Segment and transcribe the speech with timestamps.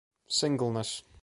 [0.31, 1.03] singleness